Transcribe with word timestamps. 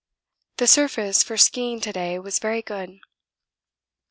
The 0.57 0.65
surface 0.65 1.21
for 1.21 1.37
ski 1.37 1.73
ing 1.73 1.81
to 1.81 1.93
day 1.93 2.17
was 2.17 2.39
very 2.39 2.63
good. 2.63 3.01